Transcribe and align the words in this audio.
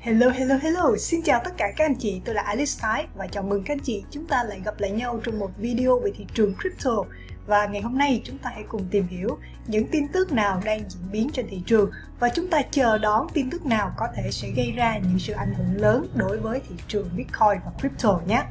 Hello, 0.00 0.30
hello, 0.30 0.56
hello! 0.62 0.96
Xin 0.98 1.22
chào 1.22 1.40
tất 1.44 1.50
cả 1.56 1.72
các 1.76 1.84
anh 1.84 1.94
chị, 1.98 2.20
tôi 2.24 2.34
là 2.34 2.42
Alice 2.42 2.72
Thái 2.80 3.06
và 3.14 3.26
chào 3.26 3.42
mừng 3.42 3.62
các 3.64 3.74
anh 3.74 3.80
chị 3.82 4.04
chúng 4.10 4.26
ta 4.26 4.44
lại 4.44 4.60
gặp 4.64 4.80
lại 4.80 4.90
nhau 4.90 5.20
trong 5.24 5.38
một 5.38 5.50
video 5.56 5.98
về 5.98 6.10
thị 6.16 6.26
trường 6.34 6.54
crypto 6.54 7.04
và 7.46 7.66
ngày 7.66 7.82
hôm 7.82 7.98
nay 7.98 8.22
chúng 8.24 8.38
ta 8.38 8.50
hãy 8.54 8.64
cùng 8.68 8.84
tìm 8.90 9.06
hiểu 9.06 9.38
những 9.66 9.86
tin 9.86 10.08
tức 10.12 10.32
nào 10.32 10.60
đang 10.64 10.90
diễn 10.90 11.12
biến 11.12 11.30
trên 11.32 11.46
thị 11.50 11.62
trường 11.66 11.90
và 12.20 12.28
chúng 12.28 12.48
ta 12.48 12.62
chờ 12.70 12.98
đón 12.98 13.26
tin 13.34 13.50
tức 13.50 13.66
nào 13.66 13.92
có 13.96 14.08
thể 14.16 14.30
sẽ 14.30 14.48
gây 14.56 14.72
ra 14.72 14.98
những 14.98 15.18
sự 15.18 15.32
ảnh 15.32 15.54
hưởng 15.54 15.82
lớn 15.82 16.08
đối 16.14 16.38
với 16.38 16.60
thị 16.68 16.74
trường 16.88 17.08
Bitcoin 17.16 17.60
và 17.64 17.72
crypto 17.78 18.20
nhé. 18.26 18.42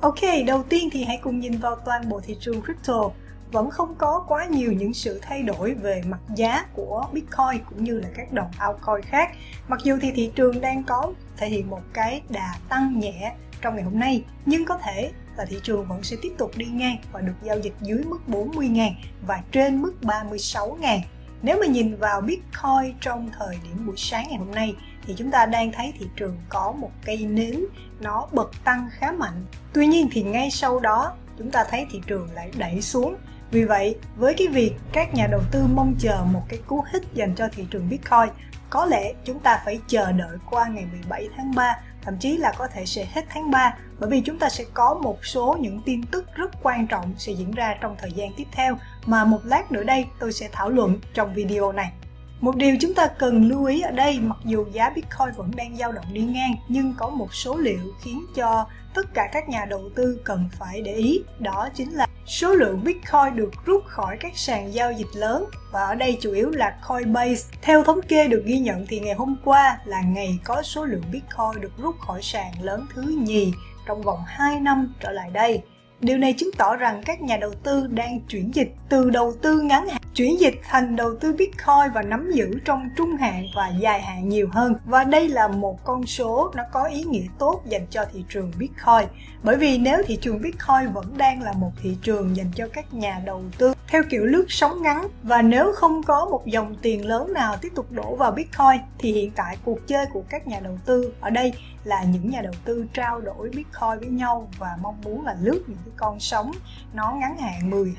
Ok, 0.00 0.20
đầu 0.46 0.62
tiên 0.62 0.88
thì 0.92 1.04
hãy 1.04 1.18
cùng 1.22 1.40
nhìn 1.40 1.58
vào 1.58 1.76
toàn 1.84 2.08
bộ 2.08 2.20
thị 2.20 2.36
trường 2.40 2.62
crypto 2.62 3.10
vẫn 3.52 3.70
không 3.70 3.94
có 3.98 4.24
quá 4.28 4.46
nhiều 4.46 4.72
những 4.72 4.94
sự 4.94 5.20
thay 5.22 5.42
đổi 5.42 5.74
về 5.74 6.02
mặt 6.06 6.20
giá 6.36 6.66
của 6.74 7.04
Bitcoin 7.12 7.64
cũng 7.70 7.84
như 7.84 8.00
là 8.00 8.08
các 8.14 8.32
đồng 8.32 8.50
altcoin 8.58 9.02
khác. 9.02 9.30
Mặc 9.68 9.80
dù 9.84 9.98
thì 10.02 10.10
thị 10.10 10.32
trường 10.34 10.60
đang 10.60 10.84
có 10.84 11.12
thể 11.36 11.48
hiện 11.48 11.70
một 11.70 11.82
cái 11.92 12.22
đà 12.28 12.54
tăng 12.68 12.98
nhẹ 12.98 13.32
trong 13.62 13.74
ngày 13.74 13.84
hôm 13.84 13.98
nay, 13.98 14.24
nhưng 14.46 14.64
có 14.64 14.78
thể 14.78 15.12
là 15.36 15.44
thị 15.44 15.56
trường 15.62 15.86
vẫn 15.86 16.02
sẽ 16.02 16.16
tiếp 16.22 16.32
tục 16.38 16.50
đi 16.56 16.66
ngang 16.66 16.96
và 17.12 17.20
được 17.20 17.34
giao 17.42 17.58
dịch 17.58 17.74
dưới 17.80 18.04
mức 18.04 18.18
40.000 18.28 18.90
và 19.26 19.42
trên 19.52 19.82
mức 19.82 19.94
36.000. 20.02 21.00
Nếu 21.42 21.60
mà 21.60 21.66
nhìn 21.66 21.96
vào 21.96 22.20
Bitcoin 22.20 22.98
trong 23.00 23.30
thời 23.38 23.58
điểm 23.64 23.86
buổi 23.86 23.96
sáng 23.96 24.26
ngày 24.28 24.38
hôm 24.38 24.50
nay 24.50 24.74
thì 25.06 25.14
chúng 25.18 25.30
ta 25.30 25.46
đang 25.46 25.72
thấy 25.72 25.92
thị 25.98 26.06
trường 26.16 26.36
có 26.48 26.72
một 26.72 26.90
cây 27.04 27.16
nến 27.16 27.64
nó 28.00 28.28
bật 28.32 28.50
tăng 28.64 28.88
khá 28.92 29.12
mạnh. 29.12 29.44
Tuy 29.72 29.86
nhiên 29.86 30.08
thì 30.12 30.22
ngay 30.22 30.50
sau 30.50 30.80
đó 30.80 31.12
chúng 31.38 31.50
ta 31.50 31.64
thấy 31.70 31.86
thị 31.90 32.00
trường 32.06 32.28
lại 32.34 32.50
đẩy 32.58 32.82
xuống 32.82 33.16
vì 33.52 33.64
vậy, 33.64 33.96
với 34.16 34.34
cái 34.34 34.48
việc 34.48 34.72
các 34.92 35.14
nhà 35.14 35.26
đầu 35.26 35.40
tư 35.50 35.62
mong 35.74 35.94
chờ 35.98 36.24
một 36.32 36.42
cái 36.48 36.58
cú 36.66 36.84
hích 36.92 37.02
dành 37.14 37.34
cho 37.34 37.48
thị 37.52 37.66
trường 37.70 37.88
Bitcoin, 37.88 38.28
có 38.70 38.86
lẽ 38.86 39.12
chúng 39.24 39.38
ta 39.38 39.62
phải 39.64 39.80
chờ 39.88 40.12
đợi 40.12 40.36
qua 40.50 40.68
ngày 40.68 40.86
17 40.92 41.28
tháng 41.36 41.54
3, 41.54 41.76
thậm 42.02 42.18
chí 42.18 42.36
là 42.36 42.52
có 42.58 42.68
thể 42.68 42.86
sẽ 42.86 43.06
hết 43.12 43.24
tháng 43.28 43.50
3 43.50 43.76
bởi 43.98 44.10
vì 44.10 44.20
chúng 44.20 44.38
ta 44.38 44.48
sẽ 44.48 44.64
có 44.74 44.94
một 44.94 45.24
số 45.24 45.56
những 45.60 45.80
tin 45.84 46.02
tức 46.02 46.24
rất 46.34 46.50
quan 46.62 46.86
trọng 46.86 47.14
sẽ 47.18 47.32
diễn 47.32 47.50
ra 47.50 47.76
trong 47.80 47.96
thời 47.98 48.12
gian 48.12 48.32
tiếp 48.36 48.46
theo 48.52 48.78
mà 49.06 49.24
một 49.24 49.40
lát 49.44 49.72
nữa 49.72 49.84
đây 49.84 50.06
tôi 50.18 50.32
sẽ 50.32 50.48
thảo 50.52 50.70
luận 50.70 50.98
trong 51.14 51.34
video 51.34 51.72
này. 51.72 51.92
Một 52.40 52.56
điều 52.56 52.76
chúng 52.80 52.94
ta 52.94 53.06
cần 53.06 53.48
lưu 53.48 53.64
ý 53.64 53.80
ở 53.80 53.90
đây, 53.90 54.20
mặc 54.20 54.38
dù 54.44 54.66
giá 54.72 54.90
Bitcoin 54.90 55.34
vẫn 55.36 55.50
đang 55.56 55.76
dao 55.76 55.92
động 55.92 56.04
đi 56.12 56.20
ngang, 56.20 56.54
nhưng 56.68 56.94
có 56.98 57.08
một 57.08 57.34
số 57.34 57.56
liệu 57.56 57.80
khiến 58.02 58.26
cho 58.34 58.66
tất 58.94 59.14
cả 59.14 59.28
các 59.32 59.48
nhà 59.48 59.64
đầu 59.64 59.90
tư 59.94 60.20
cần 60.24 60.48
phải 60.58 60.82
để 60.82 60.92
ý, 60.92 61.22
đó 61.38 61.68
chính 61.74 61.92
là 61.92 62.06
số 62.26 62.54
lượng 62.54 62.84
Bitcoin 62.84 63.36
được 63.36 63.50
rút 63.64 63.84
khỏi 63.86 64.16
các 64.20 64.32
sàn 64.36 64.74
giao 64.74 64.92
dịch 64.92 65.06
lớn, 65.14 65.44
và 65.72 65.82
ở 65.82 65.94
đây 65.94 66.18
chủ 66.20 66.32
yếu 66.32 66.50
là 66.50 66.78
Coinbase. 66.88 67.48
Theo 67.62 67.84
thống 67.84 68.02
kê 68.02 68.28
được 68.28 68.42
ghi 68.46 68.58
nhận 68.58 68.86
thì 68.88 69.00
ngày 69.00 69.14
hôm 69.14 69.36
qua 69.44 69.78
là 69.84 70.00
ngày 70.00 70.38
có 70.44 70.62
số 70.62 70.84
lượng 70.84 71.02
Bitcoin 71.12 71.60
được 71.60 71.72
rút 71.78 71.94
khỏi 72.00 72.22
sàn 72.22 72.52
lớn 72.62 72.86
thứ 72.94 73.02
nhì 73.02 73.52
trong 73.86 74.02
vòng 74.02 74.20
2 74.26 74.60
năm 74.60 74.94
trở 75.00 75.10
lại 75.10 75.30
đây. 75.32 75.62
Điều 76.02 76.18
này 76.18 76.32
chứng 76.32 76.50
tỏ 76.58 76.76
rằng 76.76 77.02
các 77.04 77.22
nhà 77.22 77.36
đầu 77.36 77.52
tư 77.62 77.86
đang 77.86 78.20
chuyển 78.20 78.54
dịch 78.54 78.74
từ 78.88 79.10
đầu 79.10 79.34
tư 79.42 79.60
ngắn 79.60 79.88
hạn, 79.88 80.02
chuyển 80.14 80.40
dịch 80.40 80.54
thành 80.62 80.96
đầu 80.96 81.16
tư 81.20 81.32
Bitcoin 81.32 81.92
và 81.94 82.02
nắm 82.02 82.30
giữ 82.32 82.50
trong 82.64 82.88
trung 82.96 83.16
hạn 83.16 83.46
và 83.56 83.72
dài 83.80 84.02
hạn 84.02 84.28
nhiều 84.28 84.48
hơn. 84.52 84.74
Và 84.84 85.04
đây 85.04 85.28
là 85.28 85.48
một 85.48 85.84
con 85.84 86.06
số 86.06 86.50
nó 86.56 86.62
có 86.72 86.84
ý 86.84 87.02
nghĩa 87.04 87.26
tốt 87.38 87.62
dành 87.66 87.86
cho 87.90 88.04
thị 88.12 88.24
trường 88.28 88.52
Bitcoin. 88.58 89.08
Bởi 89.42 89.56
vì 89.56 89.78
nếu 89.78 90.02
thị 90.06 90.18
trường 90.20 90.42
Bitcoin 90.42 90.92
vẫn 90.92 91.16
đang 91.16 91.42
là 91.42 91.52
một 91.52 91.70
thị 91.82 91.96
trường 92.02 92.36
dành 92.36 92.50
cho 92.54 92.68
các 92.72 92.94
nhà 92.94 93.22
đầu 93.24 93.42
tư 93.58 93.74
theo 93.92 94.02
kiểu 94.10 94.24
lướt 94.24 94.44
sóng 94.48 94.82
ngắn 94.82 95.08
và 95.22 95.42
nếu 95.42 95.72
không 95.72 96.02
có 96.02 96.26
một 96.30 96.46
dòng 96.46 96.74
tiền 96.82 97.06
lớn 97.06 97.32
nào 97.32 97.56
tiếp 97.60 97.68
tục 97.74 97.92
đổ 97.92 98.16
vào 98.16 98.30
Bitcoin 98.30 98.80
thì 98.98 99.12
hiện 99.12 99.30
tại 99.30 99.56
cuộc 99.64 99.86
chơi 99.86 100.06
của 100.12 100.22
các 100.28 100.46
nhà 100.46 100.60
đầu 100.60 100.78
tư 100.86 101.12
ở 101.20 101.30
đây 101.30 101.52
là 101.84 102.04
những 102.04 102.30
nhà 102.30 102.40
đầu 102.40 102.52
tư 102.64 102.86
trao 102.94 103.20
đổi 103.20 103.50
Bitcoin 103.50 103.98
với 104.00 104.08
nhau 104.08 104.48
và 104.58 104.68
mong 104.82 105.00
muốn 105.04 105.24
là 105.24 105.36
lướt 105.40 105.62
những 105.66 105.78
cái 105.84 105.94
con 105.96 106.20
sóng 106.20 106.50
nó 106.94 107.12
ngắn 107.20 107.38
hạn 107.38 107.70
10 107.70 107.94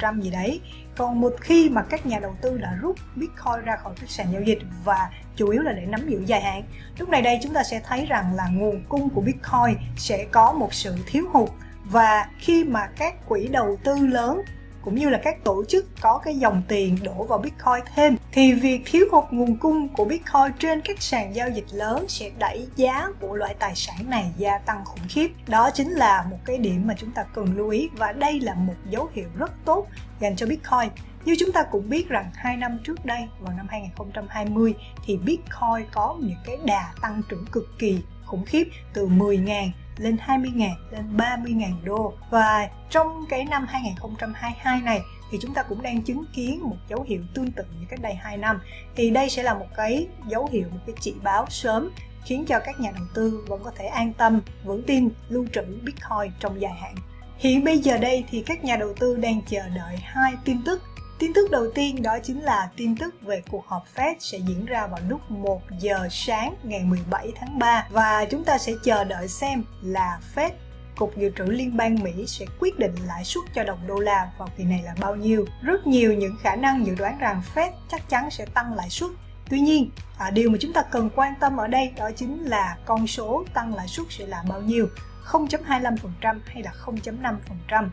20% 0.00 0.20
gì 0.20 0.30
đấy. 0.30 0.60
Còn 0.96 1.20
một 1.20 1.32
khi 1.40 1.68
mà 1.68 1.82
các 1.82 2.06
nhà 2.06 2.18
đầu 2.18 2.34
tư 2.40 2.58
đã 2.58 2.78
rút 2.80 2.96
Bitcoin 3.16 3.64
ra 3.64 3.76
khỏi 3.76 3.94
các 4.00 4.10
sàn 4.10 4.32
giao 4.32 4.42
dịch 4.42 4.58
và 4.84 5.10
chủ 5.36 5.48
yếu 5.48 5.62
là 5.62 5.72
để 5.72 5.86
nắm 5.86 6.08
giữ 6.08 6.22
dài 6.26 6.40
hạn, 6.40 6.62
lúc 6.98 7.08
này 7.08 7.22
đây 7.22 7.38
chúng 7.42 7.52
ta 7.52 7.62
sẽ 7.64 7.80
thấy 7.84 8.06
rằng 8.06 8.34
là 8.34 8.48
nguồn 8.48 8.82
cung 8.88 9.10
của 9.10 9.20
Bitcoin 9.20 9.76
sẽ 9.96 10.26
có 10.32 10.52
một 10.52 10.74
sự 10.74 10.94
thiếu 11.06 11.24
hụt 11.32 11.48
và 11.84 12.28
khi 12.38 12.64
mà 12.64 12.86
các 12.96 13.28
quỹ 13.28 13.48
đầu 13.48 13.78
tư 13.84 14.06
lớn 14.06 14.42
cũng 14.86 14.94
như 14.94 15.08
là 15.08 15.20
các 15.22 15.44
tổ 15.44 15.64
chức 15.68 15.86
có 16.00 16.20
cái 16.24 16.38
dòng 16.38 16.62
tiền 16.68 16.98
đổ 17.02 17.24
vào 17.24 17.38
Bitcoin 17.38 17.84
thêm, 17.94 18.16
thì 18.32 18.52
việc 18.52 18.82
thiếu 18.84 19.06
hụt 19.12 19.24
nguồn 19.30 19.56
cung 19.56 19.88
của 19.88 20.04
Bitcoin 20.04 20.52
trên 20.58 20.80
các 20.80 21.02
sàn 21.02 21.34
giao 21.34 21.48
dịch 21.48 21.64
lớn 21.72 22.04
sẽ 22.08 22.30
đẩy 22.38 22.66
giá 22.76 23.08
của 23.20 23.34
loại 23.34 23.54
tài 23.58 23.74
sản 23.74 24.10
này 24.10 24.32
gia 24.36 24.58
tăng 24.58 24.84
khủng 24.84 25.08
khiếp. 25.08 25.30
Đó 25.46 25.70
chính 25.74 25.90
là 25.90 26.26
một 26.30 26.38
cái 26.44 26.58
điểm 26.58 26.86
mà 26.86 26.94
chúng 26.98 27.10
ta 27.10 27.24
cần 27.34 27.56
lưu 27.56 27.68
ý 27.68 27.88
và 27.92 28.12
đây 28.12 28.40
là 28.40 28.54
một 28.54 28.74
dấu 28.90 29.08
hiệu 29.12 29.28
rất 29.38 29.52
tốt 29.64 29.86
dành 30.20 30.36
cho 30.36 30.46
Bitcoin. 30.46 30.90
Như 31.24 31.36
chúng 31.38 31.52
ta 31.52 31.62
cũng 31.62 31.88
biết 31.88 32.08
rằng 32.08 32.30
hai 32.34 32.56
năm 32.56 32.78
trước 32.84 33.04
đây, 33.04 33.28
vào 33.40 33.56
năm 33.56 33.66
2020 33.70 34.74
thì 35.06 35.16
Bitcoin 35.16 35.86
có 35.92 36.16
những 36.20 36.38
cái 36.46 36.56
đà 36.64 36.92
tăng 37.00 37.22
trưởng 37.28 37.46
cực 37.52 37.78
kỳ 37.78 37.98
khủng 38.26 38.44
khiếp, 38.44 38.68
từ 38.92 39.08
10.000 39.08 39.70
lên 39.96 40.16
20.000 40.26 40.70
lên 40.90 41.16
30.000 41.16 41.84
đô. 41.84 42.14
Và 42.30 42.68
trong 42.90 43.24
cái 43.28 43.44
năm 43.44 43.66
2022 43.68 44.80
này, 44.80 45.00
thì 45.30 45.38
chúng 45.42 45.54
ta 45.54 45.62
cũng 45.62 45.82
đang 45.82 46.02
chứng 46.02 46.24
kiến 46.32 46.60
một 46.62 46.76
dấu 46.88 47.02
hiệu 47.02 47.22
tương 47.34 47.50
tự 47.50 47.64
như 47.80 47.86
cách 47.88 48.00
đây 48.02 48.14
2 48.14 48.36
năm. 48.36 48.60
Thì 48.96 49.10
đây 49.10 49.30
sẽ 49.30 49.42
là 49.42 49.54
một 49.54 49.66
cái 49.76 50.06
dấu 50.28 50.48
hiệu, 50.52 50.68
một 50.72 50.80
cái 50.86 50.94
chỉ 51.00 51.14
báo 51.22 51.46
sớm, 51.50 51.90
khiến 52.24 52.44
cho 52.48 52.60
các 52.64 52.80
nhà 52.80 52.90
đầu 52.90 53.04
tư 53.14 53.44
vẫn 53.48 53.60
có 53.64 53.70
thể 53.76 53.86
an 53.86 54.12
tâm, 54.12 54.40
vững 54.64 54.82
tin 54.82 55.08
lưu 55.28 55.46
trữ 55.52 55.62
Bitcoin 55.62 56.32
trong 56.40 56.60
dài 56.60 56.74
hạn. 56.80 56.94
Hiện 57.38 57.64
bây 57.64 57.78
giờ 57.78 57.98
đây 57.98 58.24
thì 58.30 58.42
các 58.42 58.64
nhà 58.64 58.76
đầu 58.76 58.94
tư 59.00 59.16
đang 59.16 59.40
chờ 59.42 59.68
đợi 59.68 59.96
hai 59.96 60.32
tin 60.44 60.62
tức. 60.64 60.82
Tin 61.18 61.32
tức 61.34 61.50
đầu 61.50 61.70
tiên 61.74 62.02
đó 62.02 62.18
chính 62.22 62.40
là 62.40 62.70
tin 62.76 62.96
tức 62.96 63.14
về 63.22 63.42
cuộc 63.50 63.66
họp 63.66 63.84
Fed 63.96 64.14
sẽ 64.18 64.38
diễn 64.38 64.66
ra 64.66 64.86
vào 64.86 65.00
lúc 65.08 65.30
1 65.30 65.62
giờ 65.78 66.08
sáng 66.10 66.54
ngày 66.62 66.84
17 66.84 67.32
tháng 67.36 67.58
3 67.58 67.88
và 67.90 68.24
chúng 68.30 68.44
ta 68.44 68.58
sẽ 68.58 68.72
chờ 68.84 69.04
đợi 69.04 69.28
xem 69.28 69.64
là 69.82 70.20
Fed 70.34 70.50
Cục 70.96 71.16
Dự 71.16 71.30
trữ 71.38 71.44
Liên 71.44 71.76
bang 71.76 72.02
Mỹ 72.02 72.24
sẽ 72.26 72.46
quyết 72.60 72.78
định 72.78 72.94
lãi 73.06 73.24
suất 73.24 73.44
cho 73.54 73.64
đồng 73.64 73.86
đô 73.86 73.98
la 73.98 74.30
vào 74.38 74.48
kỳ 74.56 74.64
này 74.64 74.82
là 74.84 74.94
bao 75.00 75.16
nhiêu. 75.16 75.46
Rất 75.62 75.86
nhiều 75.86 76.14
những 76.14 76.36
khả 76.42 76.56
năng 76.56 76.86
dự 76.86 76.94
đoán 76.94 77.18
rằng 77.18 77.42
Fed 77.54 77.70
chắc 77.88 78.08
chắn 78.08 78.30
sẽ 78.30 78.46
tăng 78.54 78.74
lãi 78.74 78.90
suất. 78.90 79.10
Tuy 79.50 79.60
nhiên, 79.60 79.90
à, 80.18 80.30
điều 80.30 80.50
mà 80.50 80.58
chúng 80.60 80.72
ta 80.72 80.82
cần 80.82 81.10
quan 81.14 81.34
tâm 81.40 81.56
ở 81.56 81.66
đây 81.66 81.92
đó 81.96 82.10
chính 82.16 82.44
là 82.44 82.76
con 82.84 83.06
số 83.06 83.44
tăng 83.54 83.74
lãi 83.74 83.88
suất 83.88 84.06
sẽ 84.10 84.26
là 84.26 84.44
bao 84.48 84.60
nhiêu, 84.60 84.88
0.25% 85.26 86.40
hay 86.46 86.62
là 86.62 86.72
0.5%. 86.84 87.88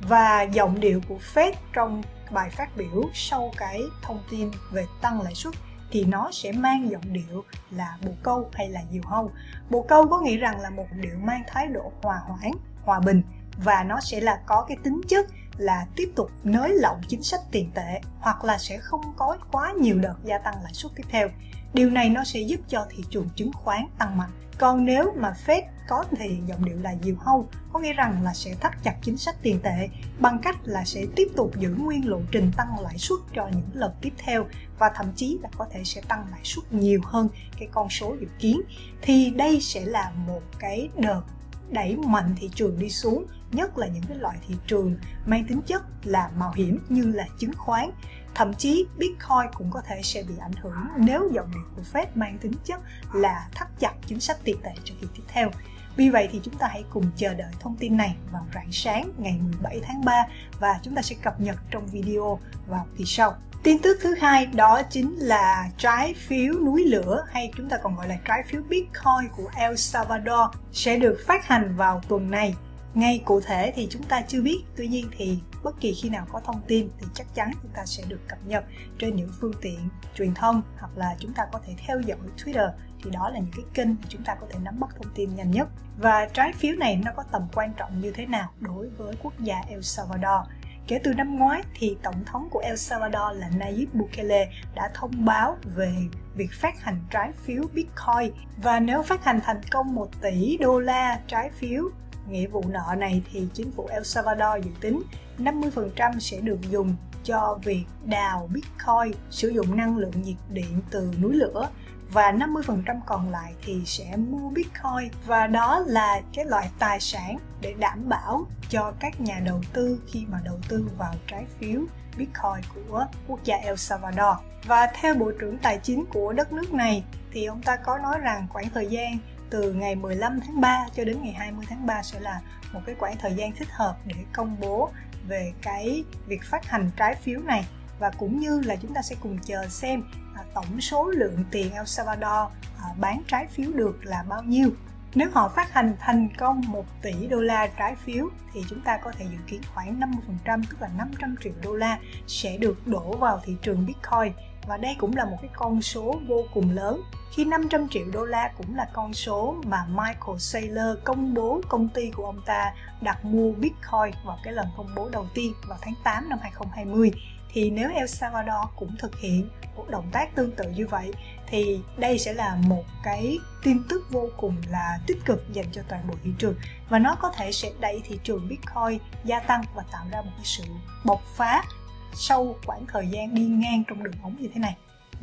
Và 0.00 0.42
giọng 0.42 0.80
điệu 0.80 1.00
của 1.08 1.18
Fed 1.34 1.52
trong 1.72 2.02
bài 2.32 2.50
phát 2.50 2.76
biểu 2.76 3.02
sau 3.14 3.52
cái 3.56 3.82
thông 4.02 4.22
tin 4.30 4.50
về 4.70 4.86
tăng 5.00 5.22
lãi 5.22 5.34
suất 5.34 5.54
thì 5.90 6.04
nó 6.04 6.30
sẽ 6.32 6.52
mang 6.52 6.90
giọng 6.90 7.12
điệu 7.12 7.44
là 7.70 7.98
bồ 8.06 8.12
câu 8.22 8.50
hay 8.52 8.68
là 8.68 8.80
diều 8.92 9.02
hâu. 9.04 9.30
Bồ 9.70 9.82
câu 9.82 10.08
có 10.08 10.20
nghĩa 10.20 10.36
rằng 10.36 10.60
là 10.60 10.70
một 10.70 10.86
điệu 11.02 11.18
mang 11.18 11.42
thái 11.48 11.66
độ 11.66 11.92
hòa 12.02 12.20
hoãn, 12.26 12.50
hòa 12.84 13.00
bình 13.00 13.22
và 13.64 13.84
nó 13.84 14.00
sẽ 14.00 14.20
là 14.20 14.42
có 14.46 14.64
cái 14.68 14.76
tính 14.82 15.00
chất 15.08 15.26
là 15.62 15.86
tiếp 15.96 16.12
tục 16.16 16.30
nới 16.44 16.74
lỏng 16.74 17.00
chính 17.08 17.22
sách 17.22 17.40
tiền 17.50 17.70
tệ 17.74 18.00
hoặc 18.20 18.44
là 18.44 18.58
sẽ 18.58 18.78
không 18.78 19.00
có 19.16 19.36
quá 19.52 19.72
nhiều 19.80 19.98
đợt 19.98 20.14
gia 20.24 20.38
tăng 20.38 20.54
lãi 20.62 20.74
suất 20.74 20.92
tiếp 20.96 21.04
theo. 21.08 21.28
Điều 21.74 21.90
này 21.90 22.08
nó 22.08 22.24
sẽ 22.24 22.40
giúp 22.40 22.60
cho 22.68 22.86
thị 22.90 23.02
trường 23.10 23.28
chứng 23.36 23.52
khoán 23.52 23.86
tăng 23.98 24.16
mạnh. 24.16 24.30
Còn 24.58 24.84
nếu 24.84 25.12
mà 25.16 25.34
Fed 25.46 25.62
có 25.88 26.04
thì 26.18 26.38
giọng 26.46 26.64
điệu 26.64 26.76
là 26.82 26.94
diều 27.02 27.14
hâu, 27.18 27.48
có 27.72 27.80
nghĩa 27.80 27.92
rằng 27.92 28.22
là 28.22 28.34
sẽ 28.34 28.54
thắt 28.60 28.72
chặt 28.82 28.96
chính 29.02 29.16
sách 29.16 29.36
tiền 29.42 29.60
tệ 29.62 29.88
bằng 30.20 30.38
cách 30.42 30.56
là 30.64 30.84
sẽ 30.84 31.06
tiếp 31.16 31.28
tục 31.36 31.50
giữ 31.58 31.74
nguyên 31.78 32.08
lộ 32.08 32.20
trình 32.30 32.50
tăng 32.56 32.80
lãi 32.80 32.98
suất 32.98 33.18
cho 33.34 33.48
những 33.48 33.70
lần 33.72 33.92
tiếp 34.00 34.12
theo 34.18 34.46
và 34.78 34.90
thậm 34.94 35.12
chí 35.16 35.38
là 35.42 35.48
có 35.58 35.66
thể 35.70 35.84
sẽ 35.84 36.00
tăng 36.08 36.26
lãi 36.30 36.40
suất 36.44 36.72
nhiều 36.72 37.00
hơn 37.04 37.28
cái 37.58 37.68
con 37.72 37.90
số 37.90 38.16
dự 38.20 38.26
kiến 38.38 38.60
thì 39.02 39.30
đây 39.30 39.60
sẽ 39.60 39.84
là 39.84 40.12
một 40.26 40.42
cái 40.58 40.88
đợt 40.96 41.22
đẩy 41.70 41.96
mạnh 41.96 42.34
thị 42.40 42.50
trường 42.54 42.78
đi 42.78 42.90
xuống 42.90 43.26
nhất 43.54 43.78
là 43.78 43.86
những 43.86 44.04
cái 44.08 44.18
loại 44.18 44.36
thị 44.48 44.54
trường 44.66 44.96
mang 45.26 45.44
tính 45.48 45.60
chất 45.66 45.82
là 46.04 46.30
mạo 46.38 46.52
hiểm 46.52 46.78
như 46.88 47.02
là 47.02 47.26
chứng 47.38 47.52
khoán 47.56 47.90
thậm 48.34 48.54
chí 48.54 48.86
Bitcoin 48.96 49.52
cũng 49.54 49.70
có 49.70 49.80
thể 49.86 50.00
sẽ 50.02 50.22
bị 50.22 50.34
ảnh 50.40 50.52
hưởng 50.62 50.86
nếu 50.96 51.30
dòng 51.32 51.50
điện 51.50 51.64
của 51.76 51.82
Fed 51.92 52.06
mang 52.14 52.38
tính 52.38 52.52
chất 52.64 52.80
là 53.12 53.48
thắt 53.54 53.68
chặt 53.78 53.92
chính 54.06 54.20
sách 54.20 54.36
tiền 54.44 54.56
tệ 54.62 54.70
trong 54.84 54.96
kỳ 55.00 55.06
tiếp 55.14 55.22
theo. 55.28 55.50
Vì 55.96 56.10
vậy 56.10 56.28
thì 56.32 56.40
chúng 56.42 56.54
ta 56.54 56.68
hãy 56.68 56.84
cùng 56.90 57.04
chờ 57.16 57.34
đợi 57.34 57.52
thông 57.60 57.76
tin 57.76 57.96
này 57.96 58.16
vào 58.32 58.46
rạng 58.54 58.72
sáng 58.72 59.10
ngày 59.18 59.40
17 59.42 59.80
tháng 59.82 60.04
3 60.04 60.26
và 60.60 60.78
chúng 60.82 60.94
ta 60.94 61.02
sẽ 61.02 61.16
cập 61.22 61.40
nhật 61.40 61.56
trong 61.70 61.86
video 61.86 62.38
vào 62.66 62.86
kỳ 62.98 63.04
sau. 63.04 63.34
Tin 63.62 63.78
tức 63.78 63.98
thứ 64.02 64.14
hai 64.14 64.46
đó 64.46 64.82
chính 64.90 65.16
là 65.16 65.70
trái 65.76 66.14
phiếu 66.14 66.54
núi 66.54 66.84
lửa 66.84 67.24
hay 67.32 67.52
chúng 67.56 67.68
ta 67.68 67.78
còn 67.82 67.96
gọi 67.96 68.08
là 68.08 68.18
trái 68.24 68.42
phiếu 68.46 68.62
Bitcoin 68.62 69.28
của 69.36 69.50
El 69.56 69.76
Salvador 69.76 70.50
sẽ 70.72 70.96
được 70.96 71.18
phát 71.26 71.46
hành 71.46 71.76
vào 71.76 72.02
tuần 72.08 72.30
này. 72.30 72.54
Ngay 72.94 73.22
cụ 73.24 73.40
thể 73.40 73.72
thì 73.74 73.86
chúng 73.90 74.02
ta 74.02 74.22
chưa 74.28 74.42
biết, 74.42 74.64
tuy 74.76 74.88
nhiên 74.88 75.06
thì 75.18 75.38
bất 75.62 75.80
kỳ 75.80 75.94
khi 76.02 76.08
nào 76.08 76.26
có 76.32 76.40
thông 76.44 76.60
tin 76.68 76.88
thì 77.00 77.06
chắc 77.14 77.34
chắn 77.34 77.50
chúng 77.62 77.70
ta 77.74 77.86
sẽ 77.86 78.02
được 78.08 78.20
cập 78.28 78.38
nhật 78.46 78.64
trên 78.98 79.16
những 79.16 79.30
phương 79.40 79.52
tiện 79.60 79.78
truyền 80.14 80.34
thông 80.34 80.62
hoặc 80.78 80.90
là 80.96 81.16
chúng 81.18 81.32
ta 81.32 81.46
có 81.52 81.60
thể 81.66 81.74
theo 81.86 82.00
dõi 82.00 82.18
Twitter. 82.36 82.70
Thì 83.04 83.10
đó 83.10 83.30
là 83.30 83.38
những 83.38 83.52
cái 83.56 83.64
kênh 83.74 83.88
mà 83.88 84.06
chúng 84.08 84.24
ta 84.24 84.34
có 84.34 84.46
thể 84.50 84.58
nắm 84.62 84.80
bắt 84.80 84.90
thông 84.96 85.12
tin 85.14 85.34
nhanh 85.36 85.50
nhất. 85.50 85.68
Và 85.98 86.28
trái 86.34 86.52
phiếu 86.52 86.76
này 86.76 87.00
nó 87.04 87.10
có 87.16 87.22
tầm 87.32 87.42
quan 87.54 87.72
trọng 87.76 88.00
như 88.00 88.12
thế 88.12 88.26
nào 88.26 88.50
đối 88.60 88.88
với 88.88 89.14
quốc 89.22 89.32
gia 89.40 89.56
El 89.68 89.80
Salvador? 89.80 90.48
Kể 90.86 91.00
từ 91.04 91.14
năm 91.14 91.36
ngoái 91.36 91.62
thì 91.74 91.96
Tổng 92.02 92.24
thống 92.26 92.48
của 92.50 92.58
El 92.58 92.76
Salvador 92.76 93.38
là 93.40 93.50
Nayib 93.56 93.88
Bukele 93.94 94.50
đã 94.74 94.90
thông 94.94 95.24
báo 95.24 95.56
về 95.64 95.94
việc 96.34 96.50
phát 96.52 96.80
hành 96.80 96.98
trái 97.10 97.32
phiếu 97.44 97.62
Bitcoin. 97.74 98.32
Và 98.56 98.80
nếu 98.80 99.02
phát 99.02 99.24
hành 99.24 99.40
thành 99.44 99.60
công 99.70 99.94
1 99.94 100.08
tỷ 100.22 100.56
đô 100.56 100.78
la 100.78 101.20
trái 101.26 101.50
phiếu 101.50 101.90
nghĩa 102.28 102.46
vụ 102.46 102.64
nợ 102.68 102.94
này 102.98 103.22
thì 103.32 103.48
chính 103.54 103.72
phủ 103.72 103.86
El 103.86 104.02
Salvador 104.02 104.64
dự 104.64 104.70
tính 104.80 105.02
50% 105.38 106.18
sẽ 106.18 106.40
được 106.40 106.58
dùng 106.70 106.96
cho 107.24 107.58
việc 107.64 107.84
đào 108.04 108.48
Bitcoin, 108.52 109.20
sử 109.30 109.48
dụng 109.48 109.76
năng 109.76 109.96
lượng 109.96 110.22
nhiệt 110.22 110.36
điện 110.50 110.80
từ 110.90 111.10
núi 111.20 111.34
lửa 111.34 111.68
và 112.12 112.32
50% 112.32 113.00
còn 113.06 113.30
lại 113.30 113.54
thì 113.64 113.82
sẽ 113.84 114.16
mua 114.16 114.50
Bitcoin 114.50 115.10
và 115.26 115.46
đó 115.46 115.84
là 115.86 116.20
cái 116.34 116.44
loại 116.44 116.70
tài 116.78 117.00
sản 117.00 117.38
để 117.60 117.74
đảm 117.78 118.08
bảo 118.08 118.46
cho 118.68 118.92
các 119.00 119.20
nhà 119.20 119.40
đầu 119.44 119.60
tư 119.72 120.02
khi 120.06 120.24
mà 120.28 120.40
đầu 120.44 120.58
tư 120.68 120.88
vào 120.98 121.14
trái 121.26 121.46
phiếu 121.58 121.80
Bitcoin 122.18 122.62
của 122.74 123.06
quốc 123.28 123.40
gia 123.44 123.56
El 123.56 123.76
Salvador. 123.76 124.36
Và 124.64 124.86
theo 125.00 125.14
Bộ 125.14 125.32
trưởng 125.40 125.58
Tài 125.58 125.78
chính 125.82 126.04
của 126.06 126.32
đất 126.32 126.52
nước 126.52 126.72
này 126.72 127.04
thì 127.32 127.44
ông 127.44 127.62
ta 127.62 127.76
có 127.76 127.98
nói 127.98 128.18
rằng 128.18 128.46
khoảng 128.50 128.70
thời 128.70 128.86
gian 128.86 129.18
từ 129.52 129.72
ngày 129.72 129.94
15 129.94 130.40
tháng 130.40 130.60
3 130.60 130.86
cho 130.94 131.04
đến 131.04 131.22
ngày 131.22 131.32
20 131.32 131.66
tháng 131.68 131.86
3 131.86 132.02
sẽ 132.02 132.20
là 132.20 132.40
một 132.72 132.80
cái 132.86 132.94
khoảng 132.98 133.16
thời 133.18 133.34
gian 133.34 133.52
thích 133.52 133.68
hợp 133.70 133.96
để 134.04 134.14
công 134.32 134.56
bố 134.60 134.90
về 135.28 135.52
cái 135.62 136.04
việc 136.26 136.42
phát 136.44 136.66
hành 136.66 136.90
trái 136.96 137.14
phiếu 137.14 137.40
này. 137.40 137.66
Và 137.98 138.10
cũng 138.18 138.40
như 138.40 138.60
là 138.60 138.76
chúng 138.76 138.94
ta 138.94 139.02
sẽ 139.02 139.16
cùng 139.20 139.38
chờ 139.38 139.66
xem 139.68 140.02
à, 140.34 140.42
tổng 140.54 140.80
số 140.80 141.08
lượng 141.08 141.44
tiền 141.50 141.72
El 141.72 141.84
Salvador 141.84 142.52
à, 142.82 142.88
bán 143.00 143.22
trái 143.28 143.46
phiếu 143.46 143.72
được 143.72 143.98
là 144.02 144.24
bao 144.28 144.42
nhiêu. 144.42 144.70
Nếu 145.14 145.28
họ 145.32 145.48
phát 145.48 145.72
hành 145.72 145.96
thành 146.00 146.28
công 146.38 146.60
1 146.66 146.84
tỷ 147.02 147.26
đô 147.26 147.40
la 147.40 147.66
trái 147.66 147.96
phiếu 147.96 148.28
thì 148.52 148.60
chúng 148.70 148.80
ta 148.80 148.96
có 148.96 149.12
thể 149.12 149.24
dự 149.30 149.38
kiến 149.46 149.60
khoảng 149.74 150.00
50% 150.46 150.62
tức 150.70 150.80
là 150.80 150.88
500 150.98 151.34
triệu 151.44 151.52
đô 151.62 151.74
la 151.74 151.98
sẽ 152.26 152.56
được 152.56 152.86
đổ 152.86 153.16
vào 153.16 153.40
thị 153.44 153.56
trường 153.62 153.86
Bitcoin 153.86 154.51
và 154.66 154.76
đây 154.76 154.96
cũng 154.98 155.16
là 155.16 155.24
một 155.24 155.36
cái 155.40 155.50
con 155.54 155.82
số 155.82 156.20
vô 156.26 156.44
cùng 156.54 156.70
lớn. 156.70 157.02
Khi 157.32 157.44
500 157.44 157.88
triệu 157.88 158.06
đô 158.12 158.24
la 158.24 158.52
cũng 158.58 158.76
là 158.76 158.88
con 158.92 159.14
số 159.14 159.56
mà 159.64 159.86
Michael 159.88 160.38
Saylor 160.38 160.98
công 161.04 161.34
bố 161.34 161.60
công 161.68 161.88
ty 161.88 162.10
của 162.10 162.26
ông 162.26 162.40
ta 162.46 162.74
đặt 163.00 163.24
mua 163.24 163.52
Bitcoin 163.52 164.14
vào 164.24 164.38
cái 164.44 164.52
lần 164.52 164.66
công 164.76 164.94
bố 164.96 165.08
đầu 165.08 165.26
tiên 165.34 165.52
vào 165.68 165.78
tháng 165.82 165.94
8 166.04 166.28
năm 166.28 166.38
2020 166.42 167.10
thì 167.54 167.70
nếu 167.70 167.90
El 167.94 168.06
Salvador 168.06 168.70
cũng 168.76 168.96
thực 168.98 169.18
hiện 169.18 169.48
một 169.76 169.90
động 169.90 170.08
tác 170.12 170.34
tương 170.34 170.52
tự 170.52 170.70
như 170.70 170.86
vậy, 170.86 171.12
thì 171.46 171.80
đây 171.96 172.18
sẽ 172.18 172.32
là 172.32 172.58
một 172.66 172.84
cái 173.02 173.38
tin 173.62 173.82
tức 173.88 174.02
vô 174.10 174.28
cùng 174.36 174.56
là 174.68 174.98
tích 175.06 175.18
cực 175.24 175.52
dành 175.52 175.66
cho 175.72 175.82
toàn 175.88 176.08
bộ 176.08 176.14
thị 176.24 176.30
trường. 176.38 176.54
Và 176.88 176.98
nó 176.98 177.14
có 177.14 177.32
thể 177.36 177.52
sẽ 177.52 177.70
đẩy 177.80 178.00
thị 178.04 178.18
trường 178.22 178.48
Bitcoin 178.48 178.98
gia 179.24 179.40
tăng 179.40 179.62
và 179.74 179.84
tạo 179.92 180.04
ra 180.12 180.22
một 180.22 180.30
cái 180.36 180.44
sự 180.44 180.64
bộc 181.04 181.22
phá 181.36 181.64
sau 182.12 182.54
khoảng 182.66 182.86
thời 182.86 183.08
gian 183.08 183.34
đi 183.34 183.46
ngang 183.46 183.82
trong 183.88 184.02
đường 184.02 184.14
ống 184.22 184.36
như 184.38 184.48
thế 184.54 184.60
này. 184.60 184.76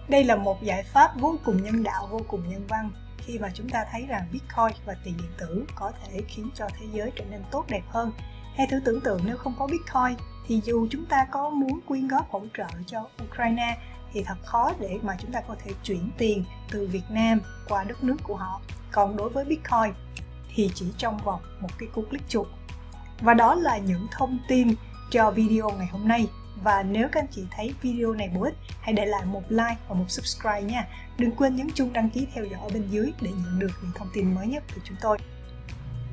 Đây 0.08 0.25
là 0.25 0.36
một 0.36 0.62
giải 0.62 0.82
pháp 0.82 1.20
vô 1.20 1.36
cùng 1.44 1.62
nhân 1.62 1.82
đạo, 1.82 2.08
vô 2.10 2.20
cùng 2.28 2.48
nhân 2.48 2.66
văn 2.69 2.90
khi 3.28 3.38
mà 3.38 3.50
chúng 3.54 3.69
ta 3.69 3.84
thấy 3.92 4.06
rằng 4.06 4.28
Bitcoin 4.32 4.82
và 4.86 4.94
tiền 5.04 5.14
điện 5.19 5.30
tử 5.38 5.64
có 5.75 5.92
thể 6.02 6.20
khiến 6.28 6.50
cho 6.54 6.69
thế 6.78 6.86
giới 6.92 7.12
trở 7.16 7.25
nên 7.30 7.40
tốt 7.50 7.64
đẹp 7.69 7.82
hơn. 7.88 8.12
Hay 8.56 8.66
thử 8.66 8.80
tưởng 8.84 9.00
tượng 9.00 9.20
nếu 9.25 9.36
không 9.36 9.54
có 9.58 9.66
Bitcoin 9.66 10.26
thì 10.46 10.60
dù 10.64 10.86
chúng 10.90 11.04
ta 11.04 11.26
có 11.30 11.50
muốn 11.50 11.80
quyên 11.88 12.08
góp 12.08 12.30
hỗ 12.30 12.42
trợ 12.56 12.66
cho 12.86 13.08
Ukraine 13.25 13.78
thì 14.12 14.22
thật 14.25 14.37
khó 14.44 14.72
để 14.81 14.99
mà 15.02 15.16
chúng 15.20 15.32
ta 15.32 15.40
có 15.40 15.56
thể 15.64 15.70
chuyển 15.82 16.10
tiền 16.19 16.44
từ 16.70 16.87
Việt 16.87 17.10
Nam 17.10 17.40
qua 17.69 17.84
đất 17.84 18.05
nước 18.05 18.16
của 18.22 18.37
họ. 18.37 18.60
Còn 18.93 19.16
đối 19.16 19.28
với 19.28 19.44
Bitcoin 19.44 19.93
thì 20.55 20.70
chỉ 20.75 20.87
trong 20.99 21.19
vòng 21.25 21.40
một 21.60 21.69
cái 21.78 21.88
cú 21.94 22.02
click 22.02 22.28
chuột. 22.28 22.46
Và 23.20 23.34
đó 23.34 23.55
là 23.55 23.78
những 23.78 24.06
thông 24.10 24.38
tin 24.49 24.75
cho 25.10 25.31
video 25.31 25.70
ngày 25.70 25.87
hôm 25.87 26.08
nay. 26.08 26.28
Và 26.62 26.82
nếu 26.82 27.08
các 27.12 27.20
anh 27.20 27.28
chị 27.30 27.44
thấy 27.50 27.75
video 27.82 28.12
này 28.12 28.28
bổ 28.35 28.42
ích, 28.42 28.54
hãy 28.80 28.92
để 28.92 29.06
lại 29.06 29.25
một 29.25 29.42
like 29.49 29.76
và 29.88 29.94
một 29.94 30.04
subscribe 30.09 30.62
nha. 30.62 30.87
Đừng 31.18 31.37
quên 31.37 31.56
nhấn 31.56 31.71
chuông 31.75 31.92
đăng 31.92 32.11
ký 32.11 32.26
theo 32.35 32.44
dõi 32.44 32.61
ở 32.61 32.68
bên 32.68 32.88
dưới 32.90 33.12
để 33.21 33.30
nhận 33.30 33.59
được 33.59 33.71
những 33.82 33.92
thông 33.94 34.09
tin 34.14 34.35
mới 34.35 34.47
nhất 34.47 34.62
từ 34.75 34.82
chúng 34.85 34.97
tôi. 35.00 35.18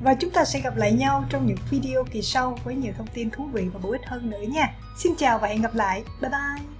Và 0.02 0.14
chúng 0.14 0.30
ta 0.30 0.44
sẽ 0.44 0.60
gặp 0.60 0.76
lại 0.76 0.92
nhau 0.92 1.24
trong 1.28 1.46
những 1.46 1.58
video 1.70 2.04
kỳ 2.04 2.22
sau 2.22 2.58
với 2.64 2.74
nhiều 2.74 2.92
thông 2.98 3.06
tin 3.06 3.30
thú 3.30 3.44
vị 3.44 3.68
và 3.72 3.80
bổ 3.82 3.92
ích 3.92 4.06
hơn 4.06 4.30
nữa 4.30 4.42
nha. 4.48 4.74
Xin 4.98 5.12
chào 5.18 5.38
và 5.38 5.48
hẹn 5.48 5.62
gặp 5.62 5.74
lại. 5.74 6.04
Bye 6.20 6.30
bye. 6.30 6.75